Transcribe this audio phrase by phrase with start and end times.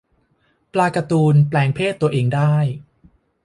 [0.73, 2.55] ปลาการ์ตูน แปลงเพศตัวเองได้